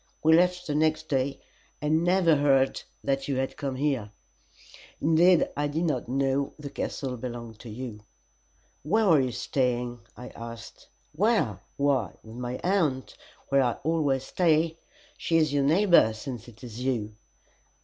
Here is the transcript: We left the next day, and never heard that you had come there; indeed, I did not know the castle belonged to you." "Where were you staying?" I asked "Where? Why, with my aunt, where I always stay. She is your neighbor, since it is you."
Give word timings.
We 0.23 0.33
left 0.33 0.65
the 0.65 0.73
next 0.73 1.09
day, 1.09 1.41
and 1.79 2.03
never 2.03 2.35
heard 2.37 2.81
that 3.03 3.27
you 3.27 3.35
had 3.35 3.55
come 3.55 3.75
there; 3.79 4.09
indeed, 4.99 5.47
I 5.55 5.67
did 5.67 5.83
not 5.83 6.09
know 6.09 6.55
the 6.57 6.71
castle 6.71 7.17
belonged 7.17 7.59
to 7.59 7.69
you." 7.69 7.99
"Where 8.81 9.05
were 9.05 9.19
you 9.21 9.31
staying?" 9.31 9.99
I 10.17 10.29
asked 10.29 10.87
"Where? 11.11 11.59
Why, 11.77 12.13
with 12.23 12.37
my 12.37 12.59
aunt, 12.63 13.15
where 13.49 13.61
I 13.61 13.73
always 13.83 14.23
stay. 14.23 14.79
She 15.17 15.37
is 15.37 15.53
your 15.53 15.65
neighbor, 15.65 16.13
since 16.13 16.47
it 16.47 16.63
is 16.63 16.83
you." 16.83 17.13